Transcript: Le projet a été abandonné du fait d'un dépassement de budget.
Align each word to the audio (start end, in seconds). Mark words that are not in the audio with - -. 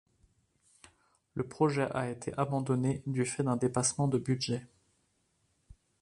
Le 1.35 1.47
projet 1.47 1.87
a 1.91 2.09
été 2.09 2.33
abandonné 2.35 3.03
du 3.05 3.23
fait 3.23 3.43
d'un 3.43 3.55
dépassement 3.55 4.07
de 4.07 4.17
budget. 4.17 4.65